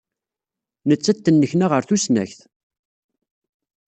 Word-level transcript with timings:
Nettat 0.87 1.19
tennekna 1.25 1.65
ɣer 1.67 1.81
tusnakt. 1.89 2.39